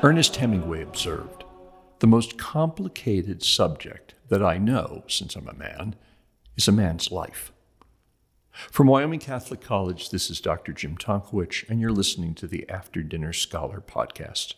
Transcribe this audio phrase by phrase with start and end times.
[0.00, 1.42] Ernest Hemingway observed
[1.98, 5.96] The most complicated subject that I know, since I'm a man,
[6.56, 7.52] is a man's life.
[8.52, 10.72] From Wyoming Catholic College, this is Dr.
[10.72, 14.54] Jim Tonkowich, and you're listening to the After Dinner Scholar podcast.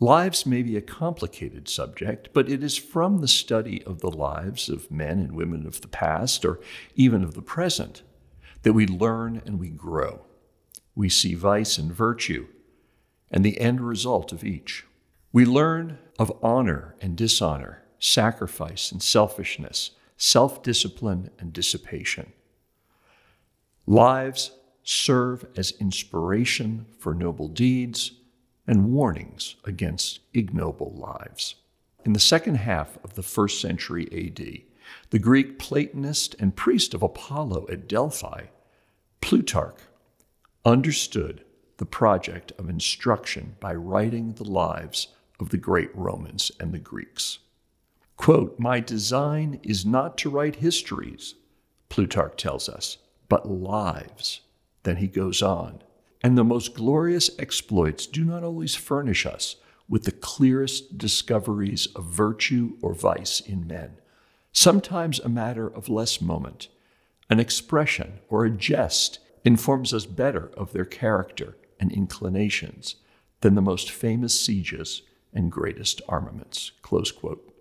[0.00, 4.70] Lives may be a complicated subject, but it is from the study of the lives
[4.70, 6.60] of men and women of the past, or
[6.94, 8.02] even of the present,
[8.62, 10.24] that we learn and we grow.
[10.94, 12.46] We see vice and virtue,
[13.30, 14.84] and the end result of each.
[15.32, 22.32] We learn of honor and dishonor, sacrifice and selfishness, self discipline and dissipation.
[23.86, 28.12] Lives serve as inspiration for noble deeds
[28.66, 31.56] and warnings against ignoble lives.
[32.04, 34.62] In the second half of the first century AD,
[35.10, 38.44] the Greek Platonist and priest of Apollo at Delphi,
[39.20, 39.80] Plutarch,
[40.64, 41.44] understood
[41.78, 47.38] the project of instruction by writing the lives of the great Romans and the Greeks.
[48.16, 51.34] Quote, My design is not to write histories,
[51.88, 54.40] Plutarch tells us, but lives.
[54.84, 55.82] Then he goes on,
[56.22, 59.56] and the most glorious exploits do not always furnish us
[59.88, 63.98] with the clearest discoveries of virtue or vice in men.
[64.52, 66.68] Sometimes a matter of less moment,
[67.28, 72.96] an expression or a jest informs us better of their character and inclinations
[73.40, 76.72] than the most famous sieges and greatest armaments.
[76.82, 77.52] Close quote.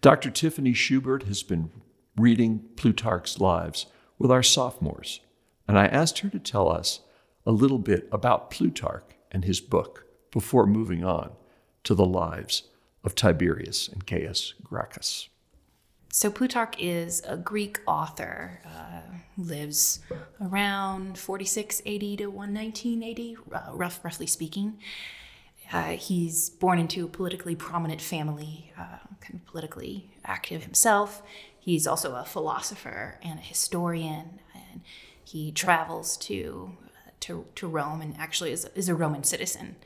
[0.00, 0.30] Dr.
[0.30, 1.70] Tiffany Schubert has been
[2.16, 3.86] reading Plutarch's Lives
[4.18, 5.20] with our sophomores,
[5.66, 7.00] and I asked her to tell us
[7.46, 11.32] a little bit about Plutarch and his book before moving on
[11.84, 12.64] to the lives
[13.04, 15.28] of Tiberius and Gaius Gracchus.
[16.12, 20.00] So Plutarch is a Greek author, uh, lives
[20.40, 24.78] around 4680 to 119 AD, uh, rough, roughly speaking.
[25.72, 31.22] Uh, he's born into a politically prominent family, uh, kind of politically active himself.
[31.58, 34.82] He's also a philosopher and a historian, and
[35.24, 36.76] he travels to
[37.20, 39.76] to, to Rome and actually is, is a Roman citizen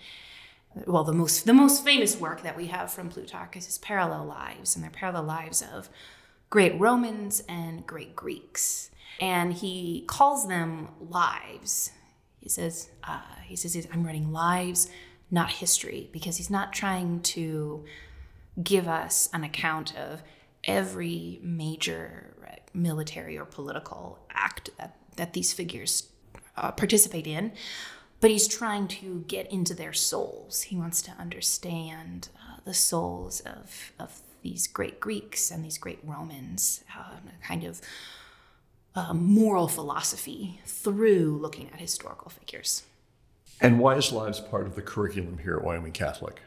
[0.87, 4.27] well the most the most famous work that we have from Plutarch is his parallel
[4.27, 5.89] lives and they're parallel lives of
[6.51, 8.91] great Romans and great Greeks.
[9.21, 11.91] And he calls them lives.
[12.41, 14.91] He says, uh, he says, I'm writing lives,
[15.31, 17.85] not history, because he's not trying to
[18.63, 20.23] give us an account of
[20.65, 22.35] every major
[22.77, 26.09] military or political act that, that these figures
[26.57, 27.53] uh, participate in,
[28.21, 30.63] but he's trying to get into their souls.
[30.63, 35.99] He wants to understand uh, the souls of, of these great Greeks and these great
[36.05, 37.81] Romans, uh, kind of
[38.97, 42.83] uh, moral philosophy through looking at historical figures.
[43.61, 46.41] And why is Lives part of the curriculum here at Wyoming Catholic?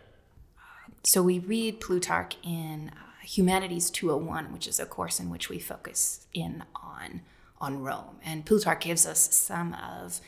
[1.03, 5.59] So we read Plutarch in uh, Humanities 201, which is a course in which we
[5.59, 7.21] focus in on
[7.61, 8.15] on Rome.
[8.23, 10.21] And Plutarch gives us some of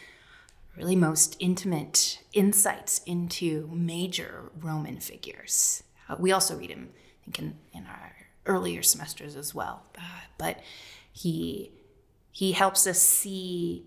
[0.75, 5.83] really most intimate insights into major Roman figures.
[6.09, 8.15] Uh, we also read him I think in, in our
[8.45, 9.83] earlier semesters as well.
[9.97, 10.01] Uh,
[10.37, 10.59] but
[11.13, 11.71] he
[12.31, 13.85] he helps us see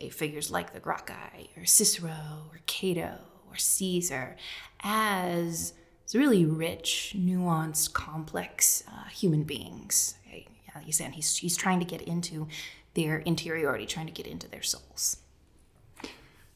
[0.00, 3.18] uh, figures like the Gracchi or Cicero or Cato
[3.50, 4.36] or Caesar
[4.82, 5.74] as
[6.14, 10.16] really rich, nuanced, complex uh, human beings.
[10.30, 12.48] Yeah, he's saying he's he's trying to get into
[12.94, 15.18] their interiority, trying to get into their souls.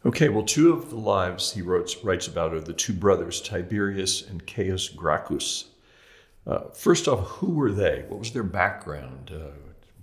[0.04, 4.22] Okay, well, two of the lives he wrote, writes about are the two brothers, Tiberius
[4.22, 5.64] and Caius Gracchus.
[6.46, 8.04] Uh, first off, who were they?
[8.08, 9.32] What was their background?
[9.34, 9.50] Uh,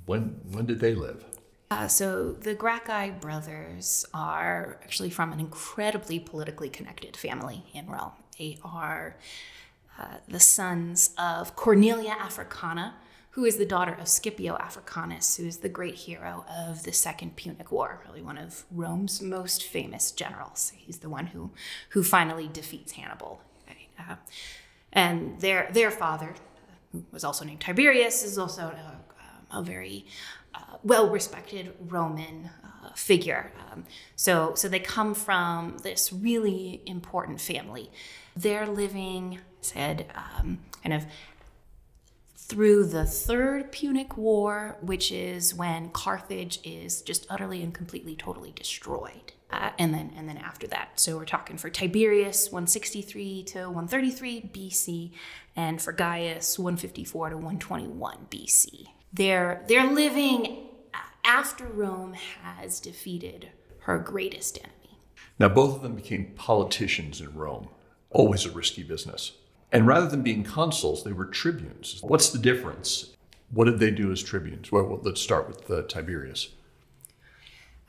[0.05, 1.23] when when did they live?
[1.71, 8.11] Uh, so the Gracchi brothers are actually from an incredibly politically connected family in Rome.
[8.37, 9.17] They are
[9.99, 12.95] uh, the sons of Cornelia Africana,
[13.31, 17.35] who is the daughter of Scipio Africanus, who is the great hero of the Second
[17.35, 20.71] Punic War, really one of Rome's most famous generals.
[20.75, 21.51] He's the one who
[21.89, 23.41] who finally defeats Hannibal.
[23.97, 24.15] Uh,
[24.91, 26.35] and their their father,
[26.91, 28.99] who was also named Tiberius, is also a,
[29.53, 30.05] a very
[30.55, 33.51] uh, well respected Roman uh, figure.
[33.71, 33.85] Um,
[34.15, 37.91] so so they come from this really important family.
[38.35, 41.05] They're living said um, kind of
[42.35, 48.51] through the Third Punic War, which is when Carthage is just utterly and completely, totally
[48.51, 49.31] destroyed.
[49.49, 50.99] Uh, and then and then after that.
[50.99, 55.11] So we're talking for Tiberius 163 to 133 BC,
[55.55, 58.87] and for Gaius 154 to 121 BC.
[59.13, 60.69] They're they're living
[61.23, 63.49] after Rome has defeated
[63.81, 64.99] her greatest enemy.
[65.39, 67.69] Now both of them became politicians in Rome.
[68.09, 69.33] Always a risky business.
[69.71, 71.99] And rather than being consuls, they were tribunes.
[72.03, 73.15] What's the difference?
[73.51, 74.71] What did they do as tribunes?
[74.71, 76.49] Well, well let's start with uh, Tiberius.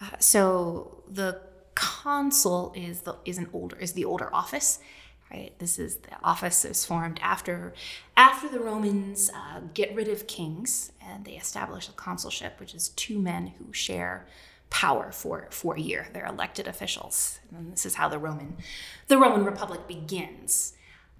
[0.00, 1.40] Uh, so the
[1.74, 4.78] consul is the is an older is the older office.
[5.30, 5.58] Right.
[5.58, 7.72] This is the office is formed after
[8.16, 12.90] after the Romans uh, get rid of kings and they establish a consulship, which is
[12.90, 14.26] two men who share
[14.70, 16.06] power for for a year.
[16.12, 18.56] They're elected officials, and this is how the Roman
[19.08, 20.74] the Roman Republic begins.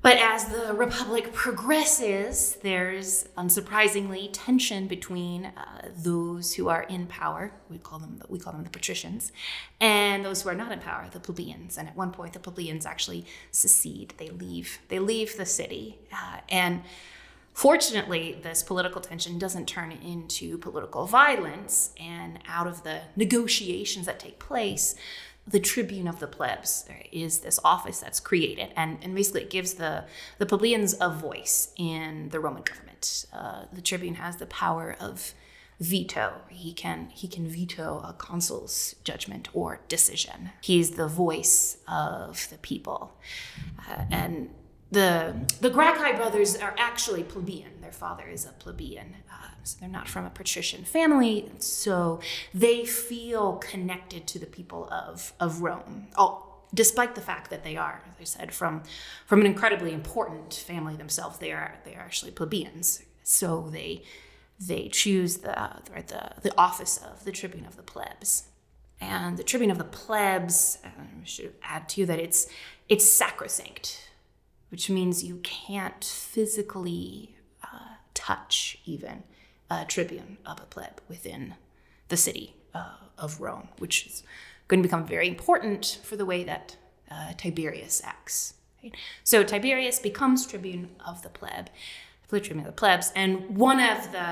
[0.05, 7.53] But as the Republic progresses, there's unsurprisingly tension between uh, those who are in power,
[7.71, 9.33] we call them we call them the patricians,
[9.81, 11.79] and those who are not in power, the plebeians.
[11.79, 16.41] And at one point, the plebeians actually secede; they leave they leave the city, uh,
[16.51, 16.83] and
[17.55, 24.19] Fortunately, this political tension doesn't turn into political violence, and out of the negotiations that
[24.19, 24.97] take place,
[25.47, 28.71] the tribune of the plebs is this office that's created.
[28.77, 30.05] And, and basically it gives the,
[30.39, 33.27] the plebeians a voice in the roman government.
[33.33, 35.35] Uh, the tribune has the power of
[35.81, 36.41] veto.
[36.49, 40.51] He can he can veto a consul's judgment or decision.
[40.61, 43.13] He's the voice of the people.
[43.89, 44.51] Uh, and
[44.91, 50.09] the the gracchi brothers are actually plebeian father is a plebeian uh, so they're not
[50.09, 52.21] from a patrician family, so
[52.53, 56.09] they feel connected to the people of, of Rome.
[56.17, 58.83] Oh, despite the fact that they are, as I said, from,
[59.27, 63.03] from an incredibly important family themselves, they are they are actually plebeians.
[63.23, 64.03] So they
[64.61, 68.49] they choose the the, the office of the tribune of the plebs.
[69.01, 72.47] And the tribune of the plebs, I should add to you that it's
[72.89, 74.11] it's sacrosanct,
[74.71, 77.35] which means you can't physically
[78.27, 79.23] touch even
[79.71, 81.55] uh, tribune of a pleb within
[82.09, 84.23] the city uh, of Rome, which is
[84.69, 86.77] going to become very important for the way that
[87.11, 88.55] uh, Tiberius acts.
[88.83, 88.95] Right?
[89.25, 91.71] So Tiberius becomes tribune of the pleb,
[92.29, 94.29] tribune of the plebs, and one of the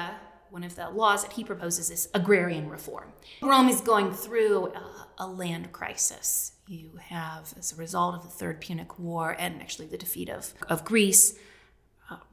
[0.51, 3.13] one of the laws that he proposes is agrarian reform.
[3.41, 6.53] Rome is going through a, a land crisis.
[6.67, 10.53] You have, as a result of the Third Punic War and actually the defeat of,
[10.69, 11.39] of Greece,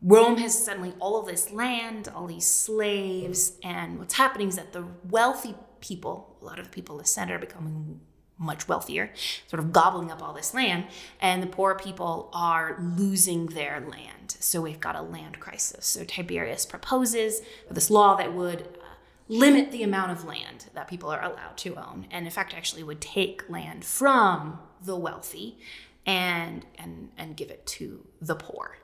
[0.02, 4.74] Rome has suddenly all of this land, all these slaves, and what's happening is that
[4.74, 8.02] the wealthy people, a lot of the people in the center, are becoming
[8.38, 9.12] much wealthier,
[9.48, 10.86] sort of gobbling up all this land,
[11.22, 14.38] and the poor people are losing their land.
[14.40, 15.86] So we've got a land crisis.
[15.86, 18.86] So Tiberius proposes this law that would uh,
[19.28, 22.84] limit the amount of land that people are allowed to own, and in fact, actually
[22.84, 25.58] would take land from the wealthy
[26.06, 28.78] and and and give it to the poor.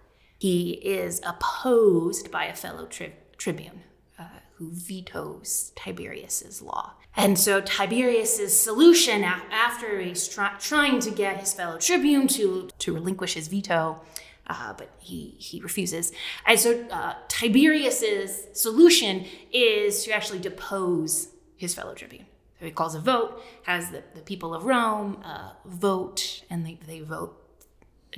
[0.45, 3.81] He is opposed by a fellow tri- tribune
[4.19, 4.25] uh,
[4.57, 6.94] who vetoes Tiberius's law.
[7.18, 12.94] And so Tiberius's solution, after he's try- trying to get his fellow tribune to, to
[12.94, 14.00] relinquish his veto,
[14.45, 16.12] uh, but he, he refuses.
[16.45, 22.27] And so uh, Tiberius's solution is to actually depose his fellow tribune.
[22.59, 26.77] So he calls a vote, has the, the people of Rome uh, vote, and they,
[26.86, 27.41] they vote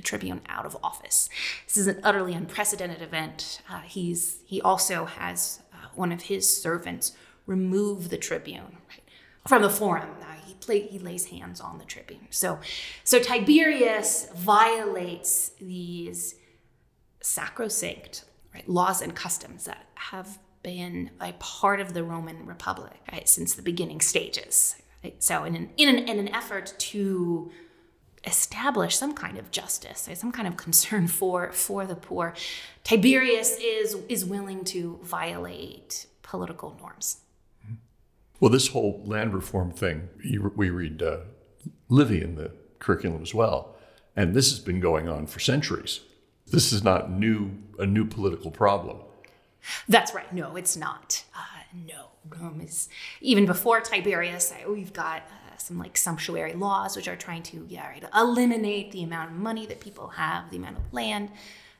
[0.02, 1.28] tribune out of office.
[1.66, 3.62] This is an utterly unprecedented event.
[3.70, 7.12] Uh, he's he also has uh, one of his servants
[7.46, 9.02] remove the tribune right,
[9.46, 10.10] from the forum.
[10.20, 12.26] Uh, he play, he lays hands on the tribune.
[12.30, 12.58] So
[13.04, 16.34] so Tiberius violates these
[17.20, 18.24] sacrosanct
[18.54, 23.54] right, laws and customs that have been a part of the Roman Republic right, since
[23.54, 24.76] the beginning stages.
[25.02, 25.22] Right?
[25.22, 27.50] So in an, in an in an effort to
[28.28, 32.34] establish some kind of justice, some kind of concern for for the poor.
[32.84, 37.18] Tiberius is is willing to violate political norms.
[38.40, 40.08] Well, this whole land reform thing,
[40.54, 41.18] we read uh,
[41.88, 43.74] Livy in the curriculum as well,
[44.14, 46.00] and this has been going on for centuries.
[46.46, 48.98] This is not new a new political problem.
[49.88, 50.32] That's right.
[50.32, 51.24] No, it's not.
[51.34, 52.88] Uh, no, Rome is
[53.20, 54.52] even before Tiberius.
[54.68, 55.22] We've got
[55.60, 59.66] some like sumptuary laws, which are trying to yeah right, eliminate the amount of money
[59.66, 61.30] that people have, the amount of land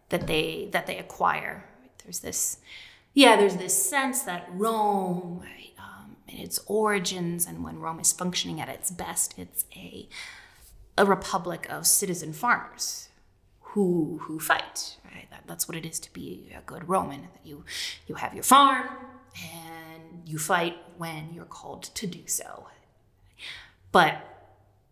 [0.09, 1.65] that they that they acquire.
[2.05, 2.59] There's this
[3.15, 8.13] yeah, there's this sense that Rome, right, um, in its origins, and when Rome is
[8.13, 10.09] functioning at its best, it's a
[10.97, 13.09] a republic of citizen farmers
[13.61, 14.97] who who fight.
[15.05, 17.23] Right, that, that's what it is to be a good Roman.
[17.23, 17.65] That you
[18.07, 18.89] you have your farm
[19.37, 22.67] and you fight when you're called to do so.
[23.93, 24.25] But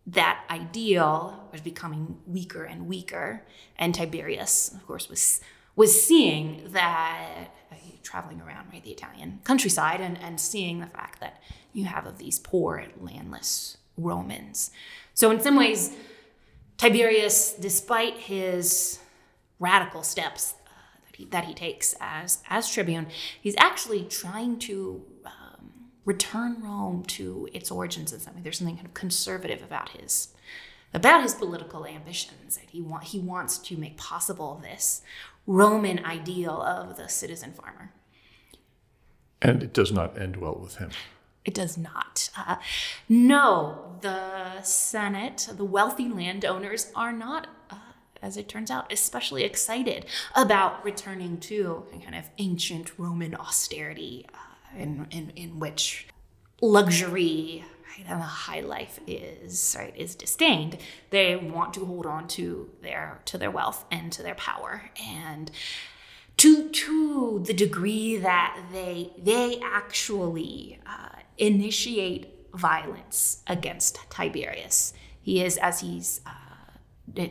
[0.07, 3.45] that ideal was becoming weaker and weaker.
[3.77, 5.41] And Tiberius, of course, was
[5.75, 7.49] was seeing that
[8.07, 11.41] traveling around right the Italian countryside and, and seeing the fact that
[11.73, 14.71] you have of these poor landless Romans.
[15.13, 15.91] So in some ways,
[16.77, 18.99] Tiberius, despite his
[19.59, 20.69] radical steps uh,
[21.05, 23.07] that, he, that he takes as, as tribune,
[23.41, 25.03] he's actually trying to
[26.07, 28.41] return Rome to its origins in something.
[28.41, 30.29] There's something kind of conservative about his
[30.93, 32.55] about his political ambitions.
[32.55, 35.01] that He, want, he wants to make possible this
[35.45, 37.91] Roman ideal of the citizen farmer.
[39.41, 40.91] And it does not end well with him.
[41.43, 42.29] It does not.
[42.37, 42.55] Uh,
[43.09, 47.75] no, the Senate, the wealthy landowners, are not, uh,
[48.21, 54.25] as it turns out, especially excited about returning to a kind of ancient Roman austerity
[54.33, 56.07] uh, in, in, in which
[56.61, 57.63] luxury
[57.97, 60.77] right, and the high life is right is disdained.
[61.09, 65.51] They want to hold on to their to their wealth and to their power and
[66.37, 74.93] to to the degree that they they actually uh, initiate violence against Tiberius.
[75.21, 76.46] He is as he's uh,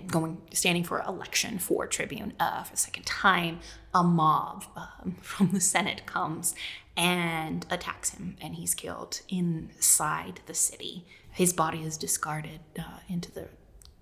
[0.07, 3.61] going standing for election for tribune uh, for the second time.
[3.95, 6.55] A mob um, from the Senate comes
[6.97, 11.07] and attacks him, and he's killed inside the city.
[11.31, 13.49] His body is discarded uh, into the,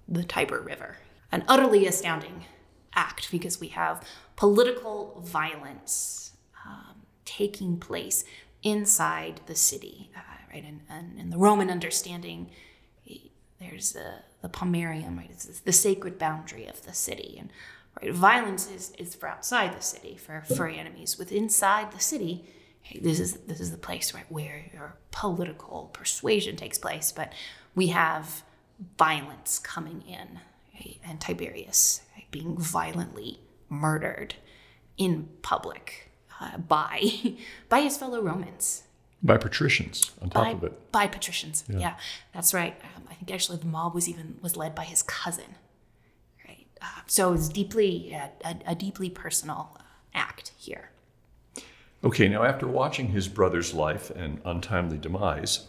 [0.09, 0.99] the Tiber River.
[1.33, 2.45] An utterly astounding
[2.95, 6.33] act because we have political violence
[6.65, 8.25] um, taking place
[8.63, 10.21] inside the city, uh,
[10.53, 10.65] right?
[10.65, 12.51] And, and in the Roman understanding,
[13.59, 15.31] there's the, the pomerium, right?
[15.31, 17.39] It's the sacred boundary of the city.
[17.41, 17.51] And
[18.01, 21.19] right, violence is, is for outside the city, for, for enemies.
[21.19, 22.45] With inside the city,
[23.01, 27.33] this is this is the place right where your political persuasion takes place but
[27.75, 28.43] we have
[28.99, 30.41] violence coming in
[30.75, 30.99] right?
[31.03, 34.35] and tiberius right, being violently murdered
[34.99, 36.11] in public
[36.43, 37.11] uh, by
[37.71, 38.83] by his fellow romans
[39.25, 40.93] by patricians on top by, of it.
[40.93, 41.95] by patricians yeah, yeah
[42.33, 42.79] that's right.
[42.97, 45.57] Um, i think actually the mob was even was led by his cousin
[46.47, 46.67] right?
[46.81, 49.83] Uh, so it's deeply a, a, deeply personal uh,
[50.15, 50.91] act here.
[52.03, 55.67] Okay, now after watching his brother's life and untimely demise,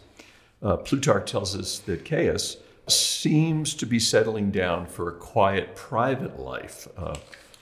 [0.62, 2.58] uh, Plutarch tells us that Caius
[2.88, 7.16] seems to be settling down for a quiet private life, uh,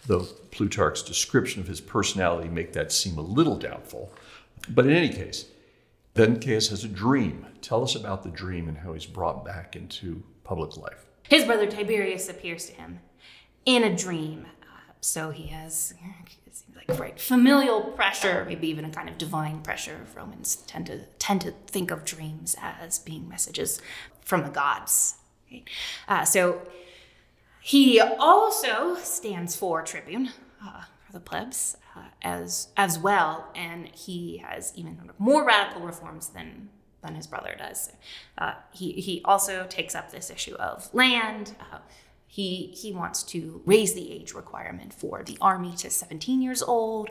[0.07, 4.13] though Plutarch's description of his personality make that seem a little doubtful.
[4.69, 5.47] But in any case,
[6.15, 7.47] then Caius has a dream.
[7.61, 11.07] Tell us about the dream and how he's brought back into public life.
[11.29, 13.01] His brother Tiberius appears to him
[13.67, 14.47] in a dream.
[14.63, 15.95] Uh, so he has
[16.77, 20.07] like right familial pressure, maybe even a kind of divine pressure.
[20.15, 23.81] Romans tend to tend to think of dreams as being messages
[24.21, 25.17] from the gods.
[25.51, 25.69] Right?
[26.07, 26.63] Uh, so
[27.61, 30.31] he also stands for tribune
[30.63, 36.29] uh, for the plebs uh, as as well, and he has even more radical reforms
[36.29, 36.69] than
[37.03, 37.93] than his brother does.
[38.39, 41.79] Uh, he he also takes up this issue of land uh,
[42.35, 47.09] he, he wants to raise the age requirement for the army to 17 years old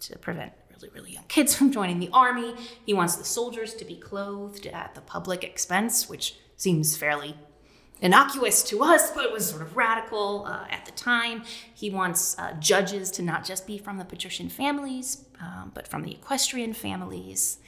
[0.00, 2.54] to prevent really, really young kids from joining the army.
[2.84, 7.36] He wants the soldiers to be clothed at the public expense, which seems fairly
[8.02, 11.44] innocuous to us, but was sort of radical uh, at the time.
[11.72, 16.02] He wants uh, judges to not just be from the patrician families, um, but from
[16.02, 17.58] the equestrian families.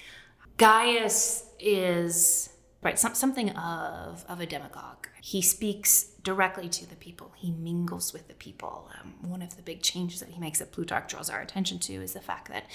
[0.59, 2.51] Gaius is
[2.83, 5.09] right some, something of, of a demagogue.
[5.23, 7.33] He speaks directly to the people.
[7.37, 8.91] He mingles with the people.
[9.01, 11.95] Um, one of the big changes that he makes that Plutarch draws our attention to
[11.95, 12.67] is the fact that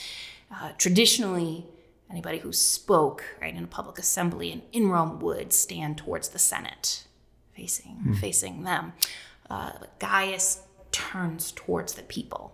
[0.52, 1.66] uh, traditionally,
[2.10, 6.40] anybody who spoke right in a public assembly in, in Rome would stand towards the
[6.40, 7.06] Senate,
[7.60, 8.18] facing mm.
[8.18, 8.94] facing them.
[9.50, 10.62] Uh, Gaius
[10.92, 12.54] turns towards the people,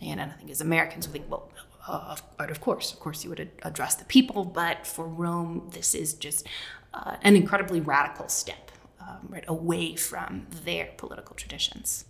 [0.00, 1.50] and I think as Americans we think, well,
[1.86, 6.14] uh, of course, of course, you would address the people, but for Rome, this is
[6.14, 6.46] just
[6.94, 8.70] uh, an incredibly radical step
[9.00, 12.04] um, right away from their political traditions.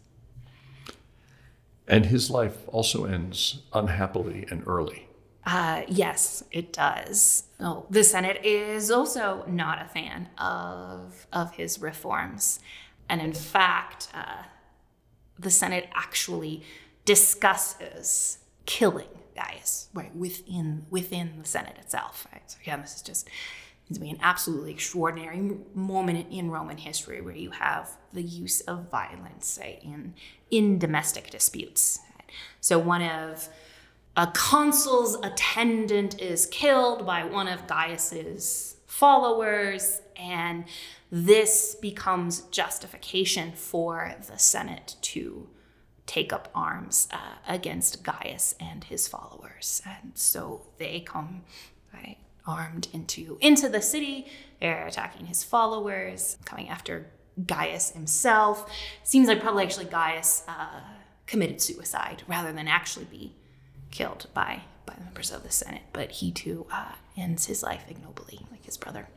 [1.87, 5.09] And his life also ends unhappily and early.
[5.45, 7.45] Uh, yes, it does.
[7.59, 12.61] Oh, the Senate is also not a fan of of his reforms,
[13.09, 14.43] and in fact, uh,
[15.39, 16.63] the Senate actually
[17.05, 22.27] discusses killing Gaius right within within the Senate itself.
[22.33, 22.43] Right.
[22.51, 23.29] So again, this is just
[23.99, 29.59] be an absolutely extraordinary moment in Roman history where you have the use of violence
[29.61, 30.15] right, in,
[30.51, 31.99] in domestic disputes.
[32.61, 33.49] So one of
[34.17, 40.65] a consul's attendant is killed by one of Gaius's followers, and
[41.11, 45.49] this becomes justification for the Senate to
[46.07, 49.81] take up arms uh, against Gaius and his followers.
[49.87, 51.43] And so they come
[52.47, 54.27] armed into into the city.
[54.61, 57.07] They're attacking his followers, coming after
[57.47, 58.71] Gaius himself.
[59.05, 60.81] Seems like probably actually Gaius uh,
[61.27, 63.33] committed suicide rather than actually be
[63.91, 65.83] killed by by members of the Senate.
[65.93, 69.09] But he too uh, ends his life ignobly, like his brother.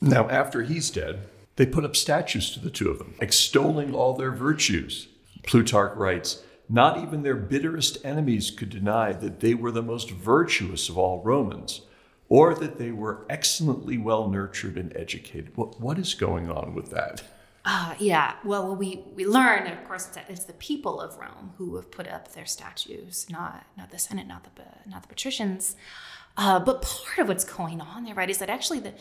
[0.00, 4.14] Now, after he's dead, they put up statues to the two of them, extolling all
[4.14, 5.08] their virtues.
[5.44, 10.88] Plutarch writes, Not even their bitterest enemies could deny that they were the most virtuous
[10.88, 11.80] of all Romans,
[12.28, 15.56] or that they were excellently well nurtured and educated.
[15.56, 17.22] What, what is going on with that?
[17.64, 21.76] Uh, yeah, well, we, we learn, of course, that it's the people of Rome who
[21.76, 25.76] have put up their statues, not not the Senate, not the not the patricians.
[26.36, 28.94] Uh, but part of what's going on there, right, is that actually the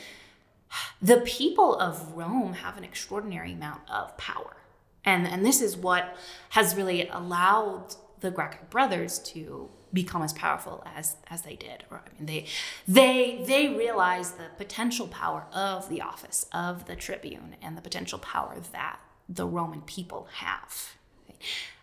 [1.02, 4.58] the people of Rome have an extraordinary amount of power.
[5.06, 6.18] And, and this is what
[6.50, 11.86] has really allowed the Gracchi brothers to become as powerful as, as they did.
[11.90, 12.46] I mean, they,
[12.88, 18.20] they, they realized the potential power of the office of the tribune and the potential
[18.20, 20.96] power that the Roman people have.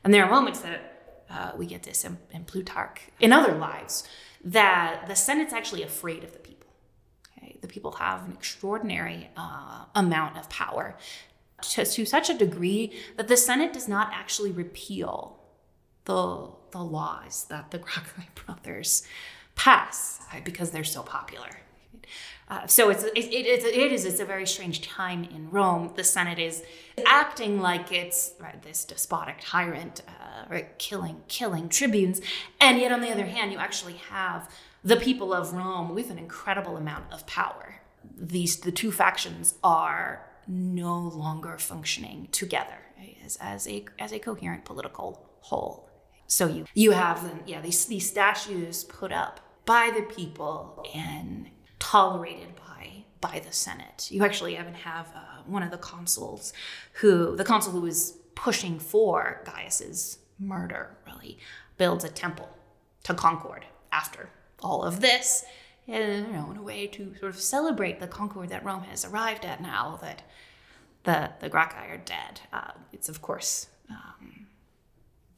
[0.02, 4.06] And there are moments that uh, we get this in, in Plutarch, in other lives,
[4.44, 6.54] that the Senate's actually afraid of the people
[7.64, 10.96] the people have an extraordinary uh, amount of power
[11.62, 15.38] to, to such a degree that the Senate does not actually repeal
[16.04, 19.04] the, the laws that the Gracchi brothers
[19.54, 21.48] pass right, because they're so popular.
[22.48, 25.92] Uh, so it's, it, it, it is it's a very strange time in Rome.
[25.96, 26.62] The Senate is
[27.06, 32.20] acting like it's right, this despotic tyrant, uh, right, killing killing tribunes,
[32.60, 34.50] and yet on the other hand, you actually have
[34.82, 37.80] the people of Rome with an incredible amount of power.
[38.14, 42.78] These the two factions are no longer functioning together
[43.24, 45.83] as, as a as a coherent political whole.
[46.26, 52.54] So you you have yeah these these statues put up by the people and tolerated
[52.56, 54.08] by by the Senate.
[54.10, 56.52] You actually even have uh, one of the consuls
[56.94, 61.38] who the consul who was pushing for Gaius's murder really
[61.76, 62.48] builds a temple
[63.04, 64.30] to Concord after
[64.62, 65.44] all of this,
[65.86, 69.44] you know, in a way to sort of celebrate the concord that Rome has arrived
[69.44, 70.22] at now that
[71.04, 72.40] the the Gracchi are dead.
[72.52, 74.46] Uh, it's of course um,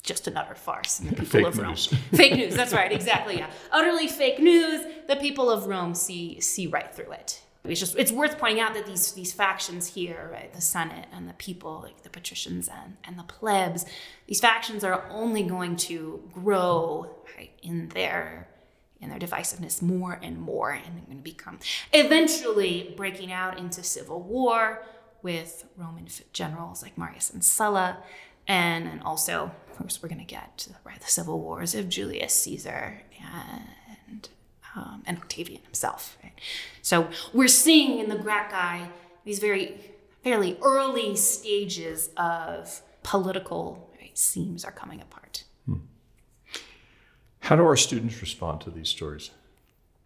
[0.06, 0.98] just another farce.
[0.98, 1.86] the people fake of Rome, news.
[2.14, 2.54] fake news.
[2.54, 3.36] That's right, exactly.
[3.36, 4.86] Yeah, utterly fake news.
[5.08, 7.42] The people of Rome see see right through it.
[7.64, 11.28] It's just it's worth pointing out that these these factions here, right, the Senate and
[11.28, 13.84] the people, like the patricians and, and the plebs,
[14.26, 18.48] these factions are only going to grow right, in their
[19.00, 21.58] and their divisiveness more and more and they're going to become
[21.92, 24.82] eventually breaking out into civil war
[25.22, 27.98] with Roman generals like Marius and Sulla.
[28.48, 32.32] And, and also, of course, we're going to get right, the civil wars of Julius
[32.32, 33.02] Caesar
[34.08, 34.28] and,
[34.74, 36.16] um, and Octavian himself.
[36.22, 36.32] Right?
[36.80, 38.90] So we're seeing in the Gracchi
[39.24, 39.78] these very
[40.22, 45.44] fairly early stages of political right, seams are coming apart.
[47.40, 49.30] How do our students respond to these stories?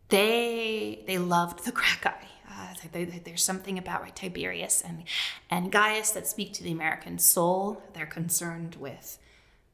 [0.09, 2.27] They they loved the Gracchi.
[2.51, 5.05] Uh, they, they, there's something about right, Tiberius and
[5.51, 7.83] and Gaius that speak to the American soul.
[7.95, 9.19] They're concerned with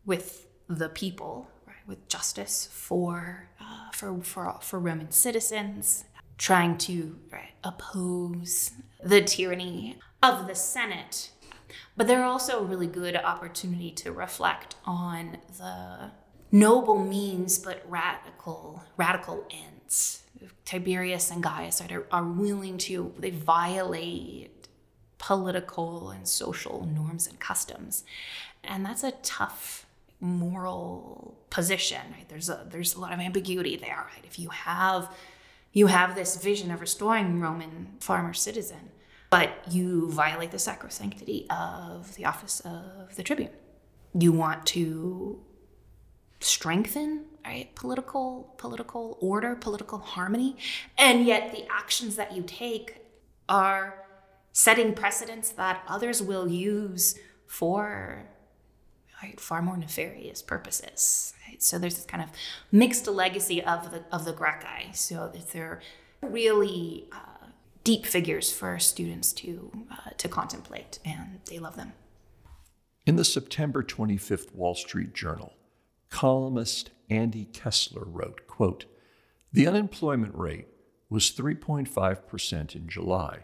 [0.07, 6.05] with the people, right, with justice for uh, for for for Roman citizens,
[6.38, 11.31] trying to right, oppose the tyranny of the Senate.
[11.97, 16.11] But they're also a really good opportunity to reflect on the
[16.53, 20.23] noble means but radical radical ends.
[20.64, 24.69] Tiberius and Gaius are, are willing to they violate
[25.19, 28.05] political and social norms and customs,
[28.62, 29.86] and that's a tough
[30.20, 32.00] moral position.
[32.12, 32.29] Right?
[32.29, 34.07] There's a there's a lot of ambiguity there.
[34.12, 34.24] Right?
[34.24, 35.11] If you have
[35.72, 38.90] you have this vision of restoring Roman farmer citizen,
[39.31, 43.50] but you violate the sacrosanctity of the office of the tribune.
[44.14, 45.40] You want to
[46.40, 50.55] strengthen right political political order political harmony
[50.98, 52.98] and yet the actions that you take
[53.48, 54.05] are
[54.52, 58.29] setting precedents that others will use for
[59.22, 61.62] right, far more nefarious purposes right?
[61.62, 62.31] so there's this kind of
[62.72, 65.81] mixed legacy of the of the Gracchi so they're
[66.22, 67.46] really uh,
[67.85, 71.92] deep figures for students to uh, to contemplate and they love them
[73.05, 75.52] in the September 25th Wall Street Journal
[76.11, 78.87] columnist Andy Kessler wrote, quote,
[79.52, 80.68] The unemployment rate
[81.09, 83.40] was 3.5% in July,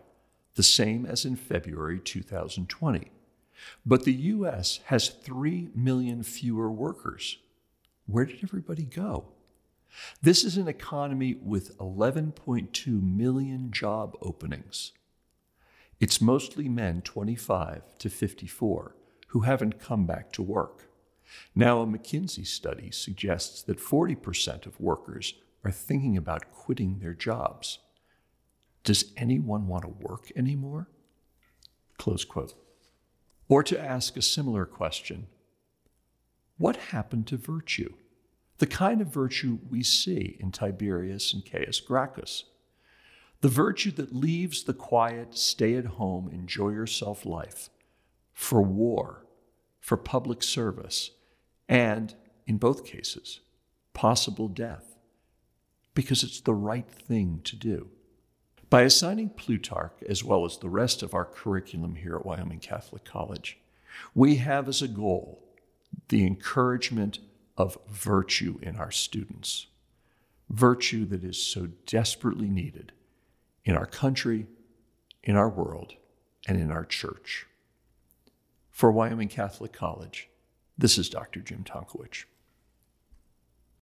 [0.54, 3.11] the same as in February 2020.
[3.84, 4.80] But the U.S.
[4.86, 7.38] has 3 million fewer workers.
[8.06, 9.26] Where did everybody go?
[10.22, 14.92] This is an economy with 11.2 million job openings.
[16.00, 18.96] It's mostly men 25 to 54
[19.28, 20.88] who haven't come back to work.
[21.54, 27.78] Now, a McKinsey study suggests that 40% of workers are thinking about quitting their jobs.
[28.84, 30.88] Does anyone want to work anymore?
[31.98, 32.54] Close quote.
[33.52, 35.26] Or to ask a similar question
[36.56, 37.92] What happened to virtue?
[38.56, 42.44] The kind of virtue we see in Tiberius and Caius Gracchus.
[43.42, 47.68] The virtue that leaves the quiet, stay at home, enjoy yourself life
[48.32, 49.26] for war,
[49.80, 51.10] for public service,
[51.68, 52.14] and,
[52.46, 53.40] in both cases,
[53.92, 54.96] possible death,
[55.92, 57.90] because it's the right thing to do.
[58.72, 63.04] By assigning Plutarch, as well as the rest of our curriculum here at Wyoming Catholic
[63.04, 63.58] College,
[64.14, 65.44] we have as a goal
[66.08, 67.18] the encouragement
[67.58, 69.66] of virtue in our students,
[70.48, 72.92] virtue that is so desperately needed
[73.66, 74.46] in our country,
[75.22, 75.92] in our world,
[76.48, 77.46] and in our church.
[78.70, 80.30] For Wyoming Catholic College,
[80.78, 81.40] this is Dr.
[81.40, 82.24] Jim Tonkowich.